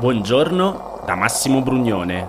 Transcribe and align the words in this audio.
Buongiorno 0.00 1.02
da 1.04 1.16
Massimo 1.16 1.60
Brugnone. 1.60 2.24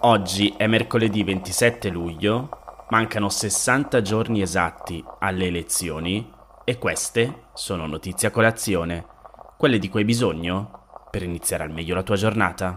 Oggi 0.00 0.52
è 0.54 0.66
mercoledì 0.66 1.24
27 1.24 1.88
luglio, 1.88 2.50
mancano 2.90 3.30
60 3.30 4.02
giorni 4.02 4.42
esatti 4.42 5.02
alle 5.20 5.46
elezioni 5.46 6.30
e 6.62 6.76
queste 6.76 7.44
sono 7.54 7.86
notizie 7.86 8.28
a 8.28 8.30
colazione, 8.30 9.06
quelle 9.56 9.78
di 9.78 9.88
cui 9.88 10.00
hai 10.00 10.04
bisogno 10.04 11.06
per 11.10 11.22
iniziare 11.22 11.62
al 11.64 11.72
meglio 11.72 11.94
la 11.94 12.02
tua 12.02 12.16
giornata. 12.16 12.76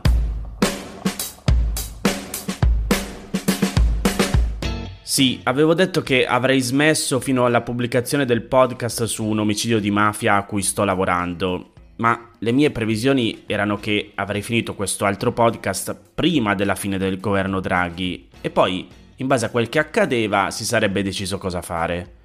Sì, 5.02 5.42
avevo 5.44 5.74
detto 5.74 6.02
che 6.02 6.26
avrei 6.26 6.62
smesso 6.62 7.20
fino 7.20 7.44
alla 7.44 7.60
pubblicazione 7.60 8.24
del 8.24 8.44
podcast 8.44 9.04
su 9.04 9.26
un 9.26 9.40
omicidio 9.40 9.82
di 9.82 9.92
mafia 9.92 10.38
a 10.38 10.46
cui 10.46 10.62
sto 10.62 10.86
lavorando, 10.86 11.74
ma 12.00 12.30
le 12.38 12.52
mie 12.52 12.72
previsioni 12.72 13.44
erano 13.46 13.78
che 13.78 14.12
avrei 14.16 14.42
finito 14.42 14.74
questo 14.74 15.06
altro 15.06 15.32
podcast 15.32 15.96
prima 16.14 16.56
della 16.56 16.76
fine 16.76 16.98
del 16.98 17.20
governo 17.20 17.60
Draghi 17.60 18.30
e 18.42 18.50
poi, 18.50 18.88
in 19.18 19.28
base 19.28 19.46
a 19.46 19.50
quel 19.50 19.68
che 19.68 19.80
accadeva, 19.80 20.50
si 20.50 20.64
sarebbe 20.64 21.04
deciso 21.04 21.38
cosa 21.38 21.62
fare. 21.62 22.16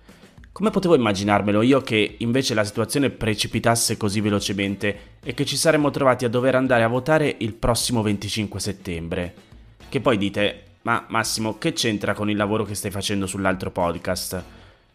Come 0.52 0.70
potevo 0.70 0.94
immaginarmelo 0.94 1.62
io 1.62 1.80
che 1.80 2.14
invece 2.18 2.54
la 2.54 2.62
situazione 2.62 3.10
precipitasse 3.10 3.96
così 3.96 4.20
velocemente 4.20 4.98
e 5.20 5.34
che 5.34 5.44
ci 5.44 5.56
saremmo 5.56 5.90
trovati 5.90 6.24
a 6.24 6.28
dover 6.28 6.54
andare 6.54 6.84
a 6.84 6.88
votare 6.88 7.34
il 7.38 7.54
prossimo 7.54 8.02
25 8.02 8.60
settembre? 8.60 9.34
Che 9.88 10.00
poi 10.00 10.16
dite, 10.16 10.62
ma 10.82 11.04
Massimo, 11.08 11.58
che 11.58 11.72
c'entra 11.72 12.14
con 12.14 12.30
il 12.30 12.36
lavoro 12.36 12.62
che 12.62 12.76
stai 12.76 12.92
facendo 12.92 13.26
sull'altro 13.26 13.72
podcast? 13.72 14.40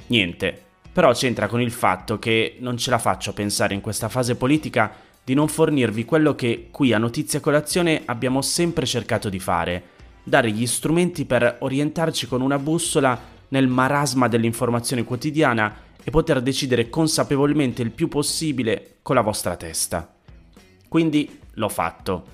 Niente, 0.08 0.68
però 1.00 1.14
c'entra 1.14 1.48
con 1.48 1.62
il 1.62 1.72
fatto 1.72 2.20
che 2.20 2.58
non 2.60 2.76
ce 2.76 2.90
la 2.90 2.98
faccio 2.98 3.30
a 3.30 3.34
pensare 3.34 3.74
in 3.74 3.80
questa 3.80 4.10
fase 4.10 4.36
politica 4.36 4.92
di 5.24 5.34
non 5.34 5.48
fornirvi 5.48 6.04
quello 6.04 6.36
che 6.36 6.68
qui 6.72 6.92
a 6.92 6.98
Notizia 6.98 7.40
Colazione 7.40 8.02
abbiamo 8.04 8.42
sempre 8.42 8.86
cercato 8.86 9.30
di 9.30 9.40
fare, 9.40 9.82
dare 10.22 10.52
gli 10.52 10.68
strumenti 10.68 11.24
per 11.24 11.56
orientarci 11.60 12.28
con 12.28 12.42
una 12.42 12.60
bussola 12.60 13.18
nel 13.48 13.70
marasma 13.70 14.28
dell'informazione 14.28 15.06
quotidiana 15.06 15.74
e 16.04 16.12
poter 16.12 16.42
decidere 16.42 16.90
consapevolmente 16.90 17.82
il 17.82 17.92
più 17.92 18.10
possibile 18.10 18.98
con 19.02 19.16
la 19.16 19.22
vostra 19.22 19.56
testa. 19.56 20.14
Quindi 20.90 21.40
l'ho 21.54 21.70
fatto. 21.70 22.26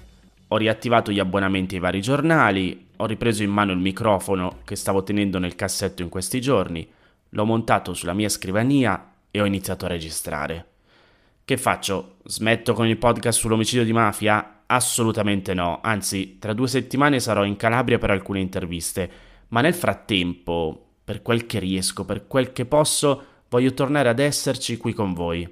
Ho 0.48 0.58
riattivato 0.58 1.12
gli 1.12 1.20
abbonamenti 1.20 1.76
ai 1.76 1.82
vari 1.82 2.02
giornali, 2.02 2.88
ho 2.96 3.06
ripreso 3.06 3.44
in 3.44 3.52
mano 3.52 3.74
il 3.74 3.78
microfono 3.78 4.62
che 4.66 4.76
stavo 4.76 5.04
tenendo 5.04 5.38
nel 5.38 5.54
cassetto 5.54 6.02
in 6.02 6.10
questi 6.10 6.42
giorni, 6.42 6.94
l'ho 7.36 7.46
montato 7.46 7.94
sulla 7.94 8.14
mia 8.14 8.30
scrivania 8.30 9.14
e 9.30 9.42
ho 9.42 9.46
iniziato 9.46 9.86
a 9.86 9.90
registrare. 9.90 10.68
Che 11.44 11.58
faccio? 11.58 12.16
Smetto 12.24 12.74
con 12.74 12.88
il 12.88 12.98
podcast 12.98 13.40
sull'omicidio 13.40 13.84
di 13.84 13.94
mafia? 13.94 14.62
Assolutamente 14.66 15.54
no, 15.54 15.80
anzi, 15.84 16.40
tra 16.40 16.54
due 16.54 16.68
settimane 16.68 17.20
sarò 17.20 17.44
in 17.44 17.58
Calabria 17.58 18.00
per 18.00 18.10
alcune 18.10 18.40
interviste, 18.40 19.12
ma 19.50 19.62
nel 19.62 19.76
frattempo, 19.76 20.94
per 21.04 21.22
quel 21.22 21.46
che 21.46 21.60
riesco, 21.60 22.06
per 22.06 22.26
quel 22.26 22.52
che 22.52 22.66
posso, 22.66 23.24
voglio 23.50 23.74
tornare 23.74 24.10
ad 24.10 24.20
esserci 24.20 24.78
qui 24.78 24.94
con 24.94 25.14
voi. 25.14 25.48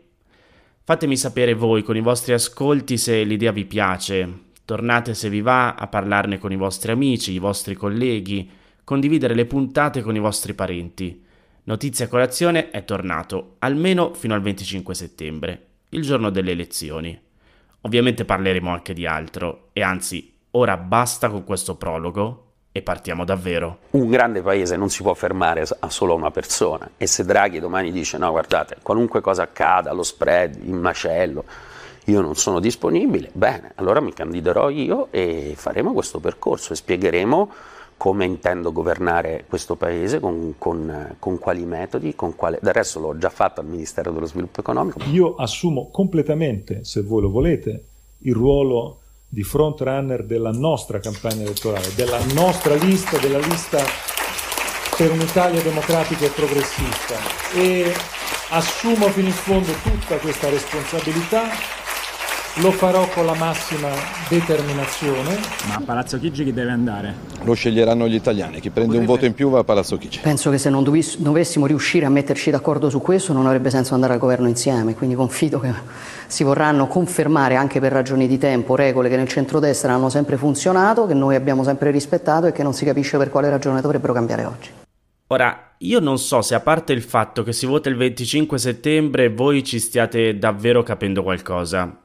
Fatemi 0.86 1.16
sapere 1.16 1.54
voi 1.54 1.84
con 1.84 1.96
i 1.96 2.02
vostri 2.02 2.34
ascolti 2.34 2.98
se 2.98 3.24
l'idea 3.24 3.52
vi 3.52 3.66
piace. 3.66 4.42
Tornate 4.66 5.14
se 5.14 5.30
vi 5.30 5.42
va 5.42 5.76
a 5.76 5.88
parlarne 5.88 6.40
con 6.40 6.52
i 6.52 6.58
vostri 6.58 6.92
amici, 6.94 7.34
i 7.34 7.40
vostri 7.40 7.76
colleghi, 7.76 8.50
condividere 8.84 9.36
le 9.36 9.46
puntate 9.46 10.02
con 10.02 10.16
i 10.16 10.20
vostri 10.20 10.54
parenti. 10.54 11.32
Notizia 11.66 12.10
Colazione 12.10 12.72
è 12.72 12.84
tornato, 12.84 13.56
almeno 13.60 14.14
fino 14.14 14.34
al 14.34 14.42
25 14.42 14.94
settembre, 14.94 15.68
il 15.90 16.02
giorno 16.02 16.30
delle 16.30 16.52
elezioni. 16.52 17.18
Ovviamente 17.82 18.26
parleremo 18.26 18.70
anche 18.70 18.94
di 18.94 19.06
altro, 19.06 19.70
e 19.72 19.82
anzi, 19.82 20.36
ora 20.52 20.76
basta 20.76 21.30
con 21.30 21.46
questo 21.46 21.76
prologo 21.76 22.52
e 22.74 22.82
partiamo 22.82 23.24
davvero. 23.24 23.80
Un 23.92 24.10
grande 24.10 24.42
paese 24.42 24.76
non 24.76 24.90
si 24.90 25.04
può 25.04 25.14
fermare 25.14 25.66
a 25.80 25.90
solo 25.90 26.16
una 26.16 26.32
persona 26.32 26.92
e 26.98 27.08
se 27.08 27.24
Draghi 27.24 27.62
domani 27.62 27.94
dice 27.94 28.18
no 28.18 28.30
guardate, 28.32 28.80
qualunque 28.82 29.22
cosa 29.22 29.44
accada, 29.44 29.94
lo 29.94 30.04
spread, 30.04 30.58
il 30.66 30.74
macello, 30.74 31.46
io 32.06 32.20
non 32.20 32.36
sono 32.36 32.60
disponibile, 32.60 33.30
bene, 33.32 33.72
allora 33.76 34.02
mi 34.02 34.12
candiderò 34.12 34.70
io 34.70 35.08
e 35.12 35.54
faremo 35.56 35.94
questo 35.94 36.20
percorso 36.20 36.74
e 36.74 36.76
spiegheremo 36.76 37.54
come 38.04 38.26
intendo 38.26 38.74
governare 38.74 39.46
questo 39.48 39.78
paese, 39.78 40.20
con, 40.20 40.56
con, 40.58 41.16
con 41.20 41.40
quali 41.40 41.64
metodi, 41.64 42.16
con 42.16 42.36
quale... 42.36 42.60
del 42.62 42.74
resto 42.74 43.00
l'ho 43.00 43.18
già 43.18 43.30
fatto 43.30 43.62
al 43.62 43.66
Ministero 43.66 44.12
dello 44.12 44.26
Sviluppo 44.26 44.60
Economico. 44.60 45.00
Io 45.10 45.36
assumo 45.36 45.90
completamente, 45.90 46.84
se 46.84 47.02
voi 47.02 47.22
lo 47.22 47.30
volete, 47.30 47.86
il 48.24 48.34
ruolo 48.34 49.00
di 49.30 49.42
front 49.44 49.80
runner 49.80 50.26
della 50.26 50.52
nostra 50.52 51.00
campagna 51.00 51.44
elettorale, 51.44 51.96
della 51.96 52.20
nostra 52.34 52.76
lista, 52.76 53.18
della 53.20 53.40
lista 53.40 53.82
per 54.98 55.10
un'Italia 55.10 55.62
democratica 55.62 56.26
e 56.26 56.30
progressista 56.30 57.16
e 57.56 57.94
assumo 58.50 59.08
fino 59.12 59.28
in 59.28 59.34
fondo 59.34 59.72
tutta 59.82 60.18
questa 60.18 60.50
responsabilità 60.50 61.83
lo 62.58 62.70
farò 62.70 63.08
con 63.10 63.26
la 63.26 63.34
massima 63.34 63.90
determinazione. 64.30 65.40
Ma 65.68 65.76
a 65.76 65.82
Palazzo 65.84 66.20
Chigi 66.20 66.44
chi 66.44 66.54
deve 66.54 66.70
andare? 66.70 67.16
Lo 67.44 67.54
sceglieranno 67.54 68.08
gli 68.08 68.14
italiani, 68.14 68.60
chi 68.60 68.70
prende 68.70 68.92
Potrebbe... 68.92 69.00
un 69.00 69.06
voto 69.06 69.26
in 69.26 69.34
più 69.34 69.50
va 69.50 69.60
a 69.60 69.64
Palazzo 69.64 69.98
Chigi. 69.98 70.20
Penso 70.22 70.52
che 70.52 70.60
se 70.60 70.70
non 70.70 70.84
dovess- 70.84 71.18
dovessimo 71.18 71.66
riuscire 71.66 72.06
a 72.06 72.10
metterci 72.10 72.52
d'accordo 72.52 72.90
su 72.90 73.02
questo 73.02 73.34
non 73.34 73.48
avrebbe 73.48 73.72
senso 73.72 73.96
andare 73.96 74.14
al 74.14 74.20
governo 74.20 74.48
insieme, 74.48 74.94
quindi 74.94 75.16
confido 75.16 75.60
che 75.60 75.72
si 76.28 76.44
vorranno 76.44 76.88
confermare 76.88 77.56
anche 77.56 77.80
per 77.80 77.92
ragioni 77.92 78.28
di 78.28 78.38
tempo 78.38 78.76
regole 78.76 79.10
che 79.10 79.18
nel 79.18 79.28
centrodestra 79.28 79.94
hanno 79.94 80.10
sempre 80.10 80.38
funzionato, 80.38 81.08
che 81.08 81.16
noi 81.16 81.36
abbiamo 81.36 81.64
sempre 81.64 81.90
rispettato 81.90 82.46
e 82.46 82.52
che 82.52 82.62
non 82.62 82.74
si 82.74 82.86
capisce 82.86 83.18
per 83.18 83.30
quale 83.30 83.50
ragione 83.50 83.82
dovrebbero 83.82 84.14
cambiare 84.14 84.46
oggi. 84.46 84.70
Ora, 85.28 85.74
io 85.80 86.00
non 86.00 86.20
so 86.20 86.44
se 86.44 86.54
a 86.54 86.60
parte 86.60 86.94
il 86.94 87.02
fatto 87.02 87.42
che 87.42 87.52
si 87.52 87.66
vota 87.66 87.90
il 87.90 87.96
25 87.96 88.60
settembre 88.60 89.30
voi 89.30 89.64
ci 89.64 89.80
stiate 89.80 90.38
davvero 90.38 90.84
capendo 90.84 91.24
qualcosa 91.24 91.98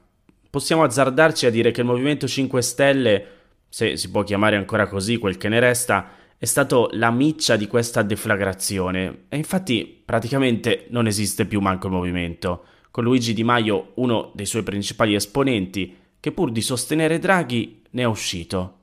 possiamo 0.49 0.83
azzardarci 0.83 1.45
a 1.45 1.51
dire 1.51 1.71
che 1.71 1.81
il 1.81 1.87
Movimento 1.87 2.27
5 2.27 2.61
Stelle, 2.61 3.27
se 3.69 3.97
si 3.97 4.09
può 4.09 4.23
chiamare 4.23 4.55
ancora 4.55 4.87
così 4.87 5.17
quel 5.17 5.37
che 5.37 5.49
ne 5.49 5.59
resta, 5.59 6.11
è 6.37 6.45
stato 6.45 6.89
la 6.93 7.11
miccia 7.11 7.55
di 7.55 7.67
questa 7.67 8.01
deflagrazione 8.01 9.25
e 9.29 9.37
infatti 9.37 10.01
praticamente 10.05 10.85
non 10.89 11.05
esiste 11.05 11.45
più 11.45 11.59
manco 11.59 11.87
il 11.87 11.93
movimento, 11.93 12.63
con 12.91 13.03
Luigi 13.03 13.33
Di 13.33 13.43
Maio 13.43 13.91
uno 13.95 14.31
dei 14.33 14.45
suoi 14.45 14.63
principali 14.63 15.15
esponenti 15.15 15.97
che 16.19 16.31
pur 16.31 16.51
di 16.51 16.61
sostenere 16.61 17.19
Draghi 17.19 17.83
ne 17.91 18.01
è 18.01 18.05
uscito. 18.05 18.77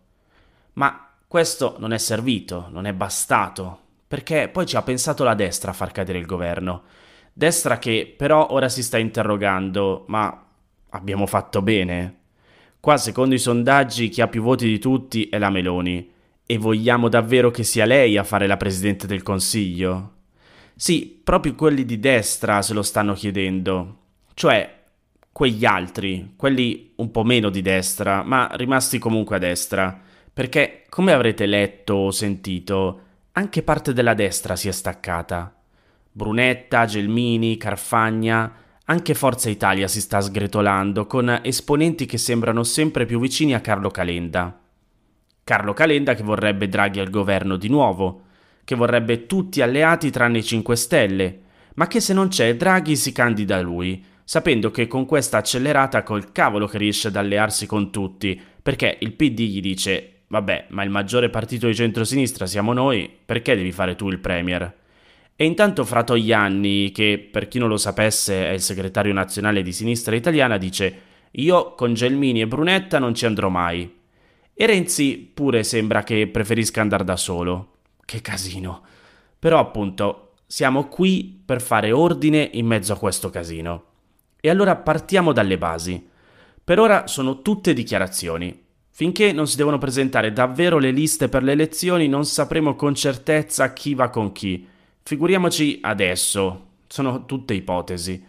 Ma 0.75 1.09
questo 1.27 1.77
non 1.79 1.93
è 1.93 1.99
servito, 1.99 2.69
non 2.71 2.87
è 2.87 2.93
bastato, 2.93 3.81
perché 4.07 4.49
poi 4.53 4.67
ci 4.67 4.77
ha 4.77 4.83
pensato 4.83 5.25
la 5.25 5.35
destra 5.35 5.71
a 5.71 5.75
far 5.75 5.93
cadere 5.93 6.19
il 6.19 6.27
governo. 6.27 6.83
Destra 7.33 7.79
che 7.79 8.15
però 8.17 8.49
ora 8.51 8.69
si 8.69 8.83
sta 8.83 8.99
interrogando, 8.99 10.05
ma 10.09 10.46
abbiamo 10.97 11.27
fatto 11.27 11.63
bene. 11.63 12.15
Qua, 12.81 12.97
secondo 12.97 13.35
i 13.35 13.39
sondaggi, 13.39 14.09
chi 14.09 14.21
ha 14.21 14.29
più 14.29 14.43
voti 14.43 14.67
di 14.67 14.79
tutti 14.79 15.29
è 15.29 15.39
la 15.39 15.51
Meloni. 15.51 16.11
E 16.47 16.59
vogliamo 16.59 17.09
davvero 17.09 17.51
che 17.51 17.65
sia 17.65 17.85
lei 17.85 18.17
a 18.17 18.25
fare 18.25 18.47
la 18.47 18.57
Presidente 18.57 19.07
del 19.07 19.23
Consiglio? 19.23 20.13
Sì, 20.77 21.21
proprio 21.23 21.55
quelli 21.55 21.85
di 21.85 21.99
destra 21.99 22.63
se 22.63 22.75
lo 22.75 22.83
stanno 22.83 23.15
chiedendo. 23.15 23.97
Cioè, 24.35 24.83
quegli 25.33 25.65
altri, 25.65 26.35
quelli 26.37 26.93
un 26.97 27.11
po' 27.11 27.25
meno 27.25 27.51
di 27.51 27.63
destra, 27.63 28.23
ma 28.23 28.49
rimasti 28.53 28.99
comunque 28.99 29.37
a 29.37 29.41
destra. 29.41 30.01
Perché, 30.33 30.85
come 30.89 31.13
avrete 31.13 31.47
letto 31.47 31.95
o 31.95 32.11
sentito, 32.11 33.01
anche 33.33 33.63
parte 33.63 33.93
della 33.93 34.15
destra 34.15 34.55
si 34.55 34.69
è 34.69 34.73
staccata. 34.73 35.53
Brunetta, 36.13 36.85
Gelmini, 36.85 37.57
Carfagna 37.57 38.65
anche 38.89 39.15
Forza 39.15 39.51
Italia 39.51 39.89
si 39.89 40.01
sta 40.01 40.21
sgretolando 40.21 41.07
con 41.07 41.41
esponenti 41.43 42.07
che 42.07 42.19
sembrano 42.19 42.63
sempre 42.63 43.05
più 43.05 43.19
vicini 43.19 43.53
a 43.55 43.61
Carlo 43.61 43.91
Calenda. 43.91 44.61
Carlo 45.43 45.73
Calenda 45.73 46.15
che 46.15 46.23
vorrebbe 46.23 46.69
Draghi 46.69 47.01
al 47.01 47.11
governo 47.11 47.57
di 47.57 47.69
nuovo, 47.69 48.23
che 48.63 48.77
vorrebbe 48.77 49.27
tutti 49.27 49.61
alleati 49.61 50.11
tranne 50.11 50.39
i 50.39 50.45
5 50.45 50.77
Stelle, 50.77 51.41
ma 51.75 51.89
che 51.89 52.01
se 52.01 52.13
non 52.13 52.29
c'è 52.29 52.55
Draghi 52.55 52.95
si 52.95 53.11
candida 53.11 53.61
lui, 53.61 54.05
sapendo 54.23 54.71
che 54.71 54.87
con 54.87 55.05
questa 55.05 55.39
accelerata 55.39 56.05
col 56.05 56.31
cavolo 56.31 56.67
che 56.67 56.79
riesce 56.79 57.09
ad 57.09 57.17
allearsi 57.17 57.67
con 57.67 57.91
tutti, 57.91 58.41
perché 58.63 58.99
il 59.01 59.15
PD 59.15 59.41
gli 59.41 59.61
dice 59.61 60.23
vabbè, 60.29 60.67
ma 60.71 60.85
il 60.85 60.91
maggiore 60.91 61.29
partito 61.29 61.67
di 61.67 61.75
centrosinistra 61.75 62.47
siamo 62.47 62.73
noi, 62.73 63.11
perché 63.25 63.57
devi 63.57 63.73
fare 63.73 63.97
tu 63.97 64.09
il 64.11 64.21
premier? 64.21 64.85
E 65.37 65.45
intanto 65.45 65.85
Fratoianni, 65.85 66.91
che 66.93 67.29
per 67.31 67.47
chi 67.47 67.59
non 67.59 67.69
lo 67.69 67.77
sapesse 67.77 68.49
è 68.49 68.53
il 68.53 68.63
segretario 68.63 69.13
nazionale 69.13 69.63
di 69.63 69.73
sinistra 69.73 70.17
italiana, 70.17 70.57
dice 70.57 71.03
io 71.33 71.75
con 71.75 71.93
Gelmini 71.93 72.41
e 72.41 72.47
Brunetta 72.47 72.99
non 72.99 73.15
ci 73.15 73.27
andrò 73.27 73.51
mai. 73.51 73.95
E 74.55 74.67
Renzi 74.67 75.31
pure 75.35 75.63
sembra 75.63 76.03
che 76.03 76.27
preferisca 76.29 76.81
andare 76.81 77.05
da 77.05 77.17
solo. 77.17 77.75
Che 78.03 78.23
casino. 78.23 78.83
Però 79.39 79.59
appunto 79.59 80.33
siamo 80.47 80.89
qui 80.89 81.43
per 81.45 81.61
fare 81.61 81.93
ordine 81.93 82.49
in 82.55 82.65
mezzo 82.65 82.95
a 82.95 82.99
questo 82.99 83.29
casino. 83.29 83.85
E 84.41 84.49
allora 84.49 84.75
partiamo 84.77 85.33
dalle 85.33 85.59
basi. 85.59 86.09
Per 86.65 86.79
ora 86.79 87.07
sono 87.07 87.43
tutte 87.43 87.75
dichiarazioni. 87.75 88.65
Finché 88.89 89.33
non 89.33 89.47
si 89.47 89.57
devono 89.57 89.77
presentare 89.77 90.33
davvero 90.33 90.79
le 90.79 90.91
liste 90.91 91.29
per 91.29 91.43
le 91.43 91.53
elezioni 91.53 92.09
non 92.09 92.25
sapremo 92.25 92.75
con 92.75 92.95
certezza 92.95 93.75
chi 93.75 93.93
va 93.93 94.09
con 94.09 94.33
chi. 94.33 94.67
Figuriamoci 95.07 95.79
adesso, 95.83 96.67
sono 96.89 97.27
tutte 97.27 97.55
ipotesi. 97.55 98.21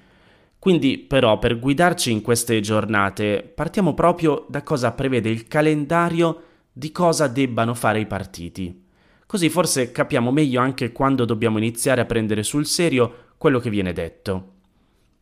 Quindi 0.60 1.00
però 1.00 1.40
per 1.40 1.58
guidarci 1.58 2.12
in 2.12 2.22
queste 2.22 2.60
giornate 2.60 3.52
partiamo 3.56 3.96
proprio 3.96 4.46
da 4.48 4.62
cosa 4.62 4.92
prevede 4.92 5.28
il 5.28 5.48
calendario 5.48 6.44
di 6.72 6.92
cosa 6.92 7.26
debbano 7.26 7.74
fare 7.74 8.02
i 8.02 8.06
partiti. 8.06 8.84
Così 9.26 9.50
forse 9.50 9.92
capiamo 9.92 10.32
meglio 10.32 10.62
anche 10.62 10.92
quando 10.92 11.26
dobbiamo 11.26 11.58
iniziare 11.58 12.02
a 12.02 12.06
prendere 12.06 12.44
sul 12.44 12.68
serio 12.68 13.30
quello 13.40 13.58
che 13.58 13.72
viene 13.72 13.92
detto. 13.92 14.52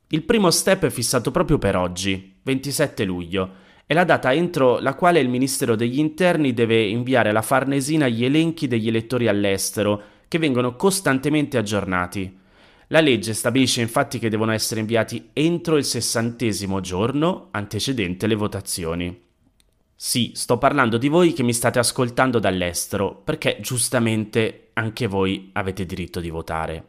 Il 0.10 0.24
primo 0.24 0.52
step 0.52 0.84
è 0.84 0.90
fissato 0.90 1.32
proprio 1.32 1.58
per 1.58 1.78
oggi, 1.78 2.36
27 2.42 3.06
luglio, 3.06 3.64
è 3.86 3.94
la 3.94 4.04
data 4.04 4.34
entro 4.34 4.80
la 4.80 4.94
quale 4.94 5.22
il 5.22 5.30
Ministero 5.30 5.78
degli 5.78 6.00
Interni 6.00 6.54
deve 6.54 6.84
inviare 6.84 7.30
alla 7.30 7.42
Farnesina 7.42 8.10
gli 8.10 8.26
elenchi 8.26 8.68
degli 8.68 8.90
elettori 8.90 9.30
all'estero, 9.30 10.15
che 10.36 10.42
vengono 10.42 10.76
costantemente 10.76 11.58
aggiornati. 11.58 12.38
La 12.88 13.00
legge 13.00 13.34
stabilisce 13.34 13.82
infatti 13.82 14.20
che 14.20 14.30
devono 14.30 14.52
essere 14.52 14.82
inviati 14.82 15.30
entro 15.32 15.78
il 15.78 15.86
sessantesimo 15.86 16.82
giorno 16.82 17.48
antecedente 17.52 18.28
le 18.28 18.36
votazioni. 18.36 19.24
Sì, 19.96 20.32
sto 20.36 20.58
parlando 20.58 20.98
di 20.98 21.08
voi 21.08 21.32
che 21.32 21.42
mi 21.42 21.54
state 21.54 21.80
ascoltando 21.80 22.40
dall'estero, 22.40 23.16
perché 23.16 23.60
giustamente 23.62 24.72
anche 24.74 25.08
voi 25.08 25.52
avete 25.54 25.86
diritto 25.86 26.20
di 26.20 26.30
votare. 26.30 26.88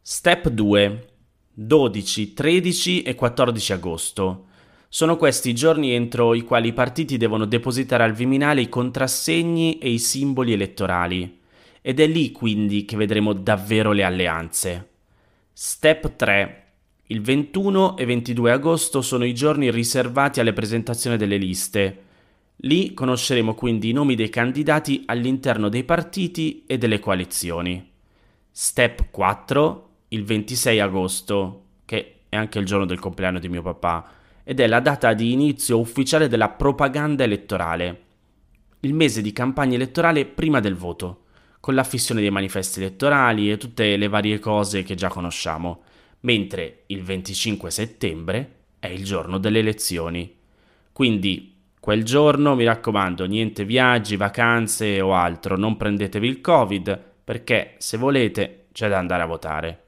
Step 0.00 0.48
2. 0.48 1.08
12, 1.52 2.32
13 2.32 3.02
e 3.02 3.14
14 3.16 3.72
agosto. 3.72 4.46
Sono 4.88 5.16
questi 5.16 5.50
i 5.50 5.54
giorni 5.54 5.92
entro 5.92 6.32
i 6.34 6.42
quali 6.42 6.68
i 6.68 6.72
partiti 6.72 7.16
devono 7.16 7.44
depositare 7.44 8.04
al 8.04 8.12
Viminale 8.12 8.60
i 8.60 8.68
contrassegni 8.68 9.78
e 9.78 9.90
i 9.90 9.98
simboli 9.98 10.52
elettorali. 10.52 11.42
Ed 11.86 12.00
è 12.00 12.06
lì 12.06 12.32
quindi 12.32 12.86
che 12.86 12.96
vedremo 12.96 13.34
davvero 13.34 13.92
le 13.92 14.04
alleanze. 14.04 14.88
Step 15.52 16.16
3. 16.16 16.64
Il 17.08 17.20
21 17.20 17.98
e 17.98 18.06
22 18.06 18.52
agosto 18.52 19.02
sono 19.02 19.26
i 19.26 19.34
giorni 19.34 19.70
riservati 19.70 20.40
alle 20.40 20.54
presentazioni 20.54 21.18
delle 21.18 21.36
liste. 21.36 22.02
Lì 22.56 22.94
conosceremo 22.94 23.52
quindi 23.52 23.90
i 23.90 23.92
nomi 23.92 24.14
dei 24.14 24.30
candidati 24.30 25.02
all'interno 25.04 25.68
dei 25.68 25.84
partiti 25.84 26.64
e 26.66 26.78
delle 26.78 27.00
coalizioni. 27.00 27.86
Step 28.50 29.10
4, 29.10 29.88
il 30.08 30.24
26 30.24 30.80
agosto, 30.80 31.64
che 31.84 32.20
è 32.30 32.36
anche 32.36 32.58
il 32.58 32.64
giorno 32.64 32.86
del 32.86 32.98
compleanno 32.98 33.38
di 33.38 33.50
mio 33.50 33.60
papà, 33.60 34.10
ed 34.42 34.58
è 34.58 34.66
la 34.66 34.80
data 34.80 35.12
di 35.12 35.32
inizio 35.32 35.78
ufficiale 35.80 36.28
della 36.28 36.48
propaganda 36.48 37.24
elettorale, 37.24 38.02
il 38.80 38.94
mese 38.94 39.20
di 39.20 39.32
campagna 39.32 39.74
elettorale 39.74 40.24
prima 40.24 40.60
del 40.60 40.76
voto, 40.76 41.23
con 41.64 41.74
l'affissione 41.74 42.20
dei 42.20 42.28
manifesti 42.28 42.78
elettorali 42.78 43.50
e 43.50 43.56
tutte 43.56 43.96
le 43.96 44.08
varie 44.08 44.38
cose 44.38 44.82
che 44.82 44.94
già 44.94 45.08
conosciamo, 45.08 45.84
mentre 46.20 46.82
il 46.88 47.02
25 47.02 47.70
settembre 47.70 48.56
è 48.78 48.88
il 48.88 49.02
giorno 49.02 49.38
delle 49.38 49.60
elezioni. 49.60 50.30
Quindi 50.92 51.54
Quel 51.80 52.02
giorno, 52.02 52.54
mi 52.54 52.64
raccomando, 52.64 53.24
niente 53.24 53.64
viaggi, 53.64 54.16
vacanze 54.16 55.00
o 55.00 55.14
altro, 55.14 55.56
non 55.56 55.78
prendetevi 55.78 56.28
il 56.28 56.40
Covid, 56.42 56.98
perché 57.24 57.76
se 57.78 57.96
volete 57.96 58.66
c'è 58.72 58.88
da 58.88 58.98
andare 58.98 59.22
a 59.22 59.26
votare. 59.26 59.84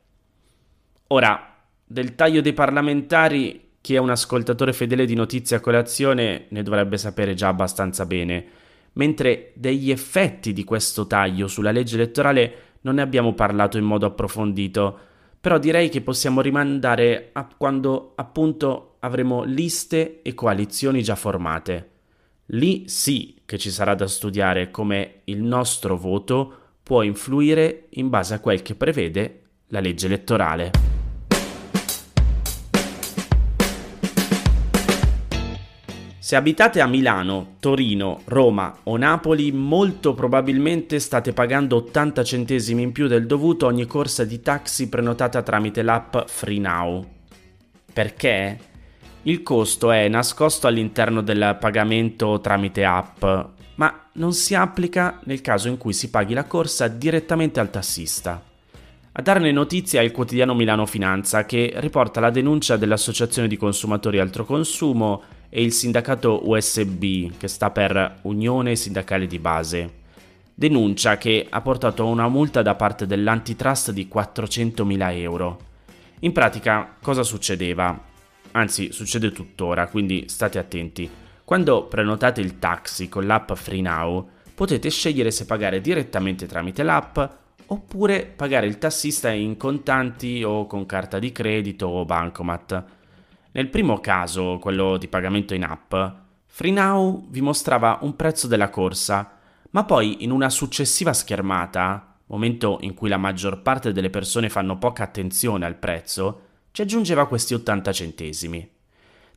Ora, 1.08 1.56
del 1.84 2.14
taglio 2.14 2.40
dei 2.43 2.52
parlamentari, 2.52 3.73
chi 3.81 3.94
è 3.94 3.99
un 3.99 4.11
ascoltatore 4.11 4.75
fedele 4.75 5.06
di 5.06 5.14
Notizia 5.14 5.61
Colazione 5.61 6.46
ne 6.50 6.62
dovrebbe 6.62 6.99
sapere 6.99 7.32
già 7.32 7.49
abbastanza 7.49 8.05
bene, 8.05 8.46
mentre 8.96 9.52
degli 9.54 9.90
effetti 9.90 10.52
di 10.52 10.64
questo 10.64 11.06
taglio 11.06 11.48
sulla 11.48 11.70
legge 11.70 11.94
elettorale 11.94 12.54
non 12.82 12.96
ne 12.96 13.02
abbiamo 13.02 13.34
parlato 13.34 13.78
in 13.78 13.84
modo 13.84 14.06
approfondito, 14.06 14.98
però 15.40 15.58
direi 15.58 15.88
che 15.88 16.00
possiamo 16.00 16.40
rimandare 16.40 17.31
a 17.32 17.48
quando 17.56 18.12
appunto 18.16 18.96
avremo 19.00 19.44
liste 19.44 20.22
e 20.22 20.34
coalizioni 20.34 21.02
già 21.02 21.14
formate. 21.14 21.90
Lì 22.50 22.88
sì 22.88 23.40
che 23.44 23.58
ci 23.58 23.70
sarà 23.70 23.94
da 23.94 24.06
studiare 24.06 24.70
come 24.70 25.20
il 25.25 25.42
nostro 25.42 25.96
voto 25.96 26.54
può 26.82 27.02
influire 27.02 27.87
in 27.90 28.08
base 28.08 28.34
a 28.34 28.40
quel 28.40 28.62
che 28.62 28.76
prevede 28.76 29.42
la 29.69 29.81
legge 29.81 30.06
elettorale. 30.06 30.95
Se 36.26 36.34
abitate 36.34 36.81
a 36.81 36.88
Milano, 36.88 37.55
Torino, 37.61 38.23
Roma 38.25 38.78
o 38.82 38.96
Napoli, 38.96 39.52
molto 39.52 40.12
probabilmente 40.12 40.99
state 40.99 41.32
pagando 41.32 41.76
80 41.76 42.25
centesimi 42.25 42.82
in 42.82 42.90
più 42.90 43.06
del 43.06 43.26
dovuto 43.26 43.67
ogni 43.67 43.87
corsa 43.87 44.25
di 44.25 44.43
taxi 44.43 44.88
prenotata 44.88 45.43
tramite 45.43 45.82
l'app 45.82 46.17
FreeNow. 46.26 47.06
Perché? 47.93 48.58
Il 49.23 49.44
costo 49.44 49.93
è 49.93 50.08
nascosto 50.08 50.67
all'interno 50.67 51.20
del 51.20 51.58
pagamento 51.61 52.40
tramite 52.40 52.84
app, 52.84 53.25
ma 53.76 54.08
non 54.14 54.32
si 54.32 54.56
applica 54.56 55.20
nel 55.26 55.40
caso 55.40 55.69
in 55.69 55.76
cui 55.76 55.93
si 55.93 56.11
paghi 56.11 56.34
la 56.34 56.46
corsa 56.46 56.88
direttamente 56.88 57.61
al 57.61 57.70
tassista. 57.70 58.43
A 59.12 59.23
darne 59.23 59.52
notizia 59.52 60.00
è 60.00 60.05
il 60.05 60.11
quotidiano 60.11 60.55
Milano 60.55 60.87
Finanza 60.87 61.46
che 61.46 61.73
riporta 61.76 62.19
la 62.19 62.31
denuncia 62.31 62.76
dell'Associazione 62.76 63.46
di 63.46 63.56
Consumatori 63.56 64.19
Altro 64.19 64.44
Consumo 64.44 65.23
e 65.48 65.62
il 65.62 65.72
sindacato 65.72 66.48
USB, 66.48 67.32
che 67.37 67.48
sta 67.48 67.70
per 67.70 68.20
Unione 68.22 68.76
Sindacale 68.76 69.26
di 69.26 69.38
Base. 69.38 70.04
Denuncia 70.54 71.19
che 71.19 71.46
ha 71.48 71.60
portato 71.60 72.02
a 72.02 72.06
una 72.06 72.28
multa 72.28 72.62
da 72.62 72.75
parte 72.75 73.06
dell'antitrust 73.06 73.93
di 73.93 74.08
400.000 74.12 75.12
euro. 75.19 75.58
In 76.20 76.32
pratica 76.32 76.96
cosa 77.02 77.22
succedeva? 77.22 77.98
Anzi, 78.52 78.90
succede 78.90 79.32
tuttora, 79.32 79.87
quindi 79.88 80.25
state 80.28 80.58
attenti. 80.58 81.08
Quando 81.44 81.84
prenotate 81.84 82.40
il 82.40 82.58
taxi 82.58 83.08
con 83.08 83.26
l'app 83.26 83.52
FreeNow, 83.52 84.28
potete 84.54 84.88
scegliere 84.88 85.31
se 85.31 85.44
pagare 85.44 85.81
direttamente 85.81 86.46
tramite 86.46 86.82
l'app 86.82 87.19
oppure 87.66 88.25
pagare 88.25 88.66
il 88.66 88.78
tassista 88.78 89.31
in 89.31 89.56
contanti 89.56 90.42
o 90.42 90.66
con 90.66 90.87
carta 90.87 91.19
di 91.19 91.32
credito 91.32 91.87
o 91.87 92.04
bancomat. 92.04 92.85
Nel 93.56 93.70
primo 93.70 94.00
caso, 94.00 94.58
quello 94.60 94.98
di 94.98 95.08
pagamento 95.08 95.54
in 95.54 95.64
app, 95.64 95.94
FreeNow 96.44 97.28
vi 97.30 97.40
mostrava 97.40 98.00
un 98.02 98.14
prezzo 98.14 98.46
della 98.48 98.68
corsa, 98.68 99.38
ma 99.70 99.84
poi 99.84 100.25
in 100.25 100.30
una 100.30 100.50
successiva 100.50 101.14
schermata, 101.14 102.18
momento 102.26 102.76
in 102.82 102.92
cui 102.92 103.08
la 103.08 103.16
maggior 103.16 103.62
parte 103.62 103.92
delle 103.92 104.10
persone 104.10 104.50
fanno 104.50 104.76
poca 104.76 105.04
attenzione 105.04 105.64
al 105.64 105.76
prezzo, 105.76 106.40
ci 106.70 106.82
aggiungeva 106.82 107.26
questi 107.26 107.54
80 107.54 107.92
centesimi. 107.92 108.70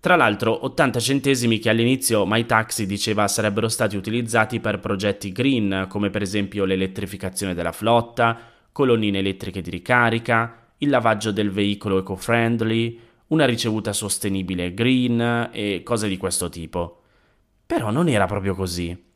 Tra 0.01 0.17
l'altro 0.17 0.65
80 0.65 0.99
centesimi 0.99 1.59
che 1.59 1.69
all'inizio 1.69 2.25
MyTaxi 2.25 2.85
diceva 2.85 3.25
sarebbero 3.29 3.69
stati 3.69 3.95
utilizzati 3.95 4.59
per 4.59 4.79
progetti 4.79 5.31
green, 5.31 5.85
come 5.87 6.09
per 6.09 6.23
esempio 6.23 6.65
l'elettrificazione 6.65 7.53
della 7.53 7.71
flotta, 7.71 8.37
colonnine 8.73 9.19
elettriche 9.19 9.61
di 9.61 9.69
ricarica, 9.69 10.71
il 10.79 10.89
lavaggio 10.89 11.31
del 11.31 11.51
veicolo 11.51 11.99
eco-friendly, 11.99 13.07
una 13.29 13.45
ricevuta 13.45 13.93
sostenibile 13.93 14.73
green 14.73 15.49
e 15.51 15.81
cose 15.83 16.07
di 16.07 16.17
questo 16.17 16.49
tipo. 16.49 17.01
Però 17.65 17.91
non 17.91 18.07
era 18.07 18.25
proprio 18.25 18.55
così. 18.55 19.07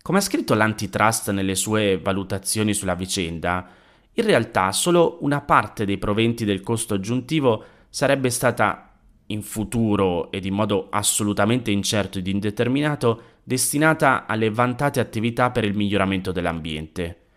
Come 0.00 0.18
ha 0.18 0.22
scritto 0.22 0.54
l'antitrust 0.54 1.30
nelle 1.32 1.54
sue 1.54 1.98
valutazioni 1.98 2.72
sulla 2.72 2.94
vicenda, 2.94 3.68
in 4.12 4.24
realtà 4.24 4.72
solo 4.72 5.18
una 5.20 5.40
parte 5.40 5.84
dei 5.84 5.98
proventi 5.98 6.44
del 6.44 6.60
costo 6.60 6.94
aggiuntivo 6.94 7.64
sarebbe 7.90 8.30
stata 8.30 8.94
in 9.26 9.42
futuro 9.42 10.30
ed 10.30 10.44
in 10.46 10.54
modo 10.54 10.88
assolutamente 10.90 11.70
incerto 11.70 12.18
ed 12.18 12.26
indeterminato 12.26 13.22
destinata 13.44 14.26
alle 14.26 14.50
vantate 14.50 15.00
attività 15.00 15.50
per 15.50 15.64
il 15.64 15.76
miglioramento 15.76 16.32
dell'ambiente. 16.32 17.27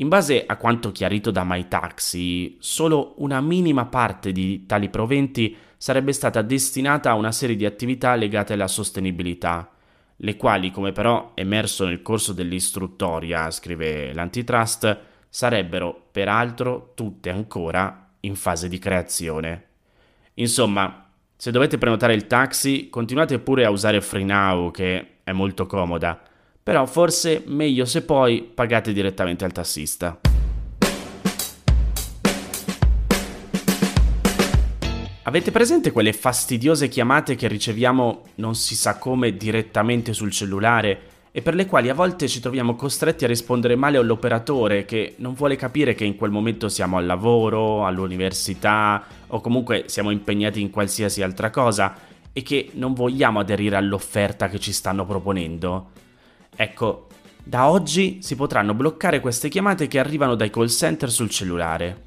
In 0.00 0.08
base 0.08 0.46
a 0.46 0.56
quanto 0.56 0.92
chiarito 0.92 1.30
da 1.30 1.44
MyTaxi, 1.44 2.56
solo 2.58 3.12
una 3.18 3.42
minima 3.42 3.84
parte 3.84 4.32
di 4.32 4.64
tali 4.64 4.88
proventi 4.88 5.54
sarebbe 5.76 6.14
stata 6.14 6.40
destinata 6.40 7.10
a 7.10 7.16
una 7.16 7.32
serie 7.32 7.54
di 7.54 7.66
attività 7.66 8.14
legate 8.14 8.54
alla 8.54 8.66
sostenibilità, 8.66 9.70
le 10.16 10.36
quali, 10.36 10.70
come 10.70 10.92
però 10.92 11.32
emerso 11.34 11.84
nel 11.84 12.00
corso 12.00 12.32
dell'istruttoria, 12.32 13.50
scrive 13.50 14.14
l'antitrust, 14.14 15.00
sarebbero 15.28 16.08
peraltro 16.10 16.92
tutte 16.94 17.28
ancora 17.28 18.08
in 18.20 18.36
fase 18.36 18.68
di 18.68 18.78
creazione. 18.78 19.64
Insomma, 20.34 21.10
se 21.36 21.50
dovete 21.50 21.76
prenotare 21.76 22.14
il 22.14 22.26
taxi, 22.26 22.88
continuate 22.88 23.38
pure 23.38 23.66
a 23.66 23.70
usare 23.70 24.00
FreeNow, 24.00 24.70
che 24.70 25.18
è 25.24 25.32
molto 25.32 25.66
comoda 25.66 26.22
però 26.62 26.86
forse 26.86 27.42
meglio 27.46 27.84
se 27.84 28.02
poi 28.02 28.42
pagate 28.42 28.92
direttamente 28.92 29.44
al 29.44 29.52
tassista. 29.52 30.20
Avete 35.24 35.50
presente 35.52 35.92
quelle 35.92 36.12
fastidiose 36.12 36.88
chiamate 36.88 37.36
che 37.36 37.46
riceviamo 37.46 38.22
non 38.36 38.54
si 38.56 38.74
sa 38.74 38.98
come 38.98 39.36
direttamente 39.36 40.12
sul 40.12 40.32
cellulare 40.32 41.02
e 41.30 41.42
per 41.42 41.54
le 41.54 41.66
quali 41.66 41.88
a 41.88 41.94
volte 41.94 42.26
ci 42.26 42.40
troviamo 42.40 42.74
costretti 42.74 43.24
a 43.24 43.28
rispondere 43.28 43.76
male 43.76 43.98
all'operatore 43.98 44.84
che 44.84 45.14
non 45.18 45.34
vuole 45.34 45.54
capire 45.54 45.94
che 45.94 46.04
in 46.04 46.16
quel 46.16 46.32
momento 46.32 46.68
siamo 46.68 46.96
al 46.96 47.06
lavoro, 47.06 47.86
all'università 47.86 49.04
o 49.28 49.40
comunque 49.40 49.84
siamo 49.86 50.10
impegnati 50.10 50.60
in 50.60 50.70
qualsiasi 50.70 51.22
altra 51.22 51.50
cosa 51.50 51.94
e 52.32 52.42
che 52.42 52.70
non 52.74 52.92
vogliamo 52.94 53.38
aderire 53.38 53.76
all'offerta 53.76 54.48
che 54.48 54.58
ci 54.58 54.72
stanno 54.72 55.06
proponendo? 55.06 55.99
Ecco, 56.60 57.06
da 57.42 57.70
oggi 57.70 58.18
si 58.20 58.36
potranno 58.36 58.74
bloccare 58.74 59.20
queste 59.20 59.48
chiamate 59.48 59.88
che 59.88 59.98
arrivano 59.98 60.34
dai 60.34 60.50
call 60.50 60.66
center 60.66 61.10
sul 61.10 61.30
cellulare. 61.30 62.02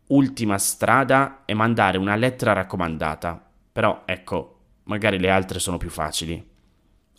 Ultima 0.08 0.58
strada 0.58 1.42
è 1.44 1.54
mandare 1.54 1.96
una 1.96 2.16
lettera 2.16 2.52
raccomandata, 2.52 3.50
però 3.72 4.02
ecco, 4.04 4.58
magari 4.82 5.20
le 5.20 5.30
altre 5.30 5.60
sono 5.60 5.78
più 5.78 5.88
facili. 5.88 6.44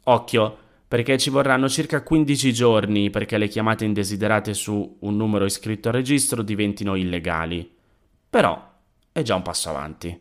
Occhio, 0.04 0.58
perché 0.88 1.18
ci 1.18 1.30
vorranno 1.30 1.68
circa 1.68 2.04
15 2.04 2.54
giorni 2.54 3.10
perché 3.10 3.38
le 3.38 3.48
chiamate 3.48 3.86
indesiderate 3.86 4.54
su 4.54 4.98
un 5.00 5.16
numero 5.16 5.46
iscritto 5.46 5.88
al 5.88 5.96
registro 5.96 6.44
diventino 6.44 6.96
illegali. 6.96 7.74
Però 8.30 8.74
è 9.12 9.22
già 9.22 9.36
un 9.36 9.42
passo 9.42 9.70
avanti. 9.70 10.20